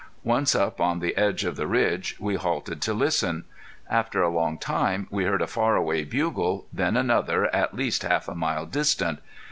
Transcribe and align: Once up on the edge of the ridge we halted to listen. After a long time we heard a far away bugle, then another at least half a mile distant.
Once 0.23 0.55
up 0.55 0.81
on 0.81 0.97
the 0.97 1.15
edge 1.15 1.45
of 1.45 1.55
the 1.55 1.67
ridge 1.67 2.15
we 2.19 2.33
halted 2.33 2.81
to 2.81 2.91
listen. 2.91 3.45
After 3.87 4.23
a 4.23 4.29
long 4.33 4.57
time 4.57 5.05
we 5.11 5.25
heard 5.25 5.43
a 5.43 5.45
far 5.45 5.75
away 5.75 6.05
bugle, 6.05 6.65
then 6.73 6.97
another 6.97 7.45
at 7.53 7.75
least 7.75 8.01
half 8.01 8.27
a 8.27 8.33
mile 8.33 8.65
distant. 8.65 9.19